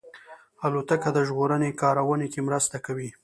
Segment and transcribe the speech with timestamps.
[0.65, 3.09] الوتکه د ژغورنې کارونو کې مرسته کوي.